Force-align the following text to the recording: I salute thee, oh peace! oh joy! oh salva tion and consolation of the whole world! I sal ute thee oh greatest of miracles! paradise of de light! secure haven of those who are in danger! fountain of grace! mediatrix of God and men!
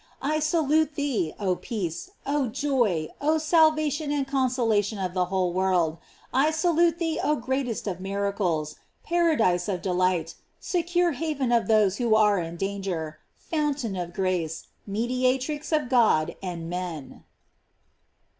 I 0.23 0.39
salute 0.39 0.95
thee, 0.95 1.35
oh 1.39 1.57
peace! 1.57 2.09
oh 2.25 2.47
joy! 2.47 3.09
oh 3.21 3.37
salva 3.37 3.87
tion 3.91 4.11
and 4.11 4.27
consolation 4.27 4.97
of 4.97 5.13
the 5.13 5.25
whole 5.25 5.53
world! 5.53 5.99
I 6.33 6.49
sal 6.49 6.81
ute 6.81 6.97
thee 6.97 7.19
oh 7.23 7.35
greatest 7.35 7.85
of 7.85 7.99
miracles! 7.99 8.77
paradise 9.03 9.69
of 9.69 9.83
de 9.83 9.93
light! 9.93 10.33
secure 10.59 11.11
haven 11.11 11.51
of 11.51 11.67
those 11.67 11.97
who 11.97 12.15
are 12.15 12.39
in 12.39 12.57
danger! 12.57 13.19
fountain 13.37 13.95
of 13.95 14.11
grace! 14.11 14.69
mediatrix 14.87 15.71
of 15.71 15.87
God 15.87 16.35
and 16.41 16.67
men! 16.67 17.23